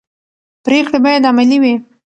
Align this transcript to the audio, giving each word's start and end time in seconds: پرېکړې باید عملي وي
پرېکړې 0.65 0.99
باید 1.05 1.27
عملي 1.29 1.57
وي 1.61 1.73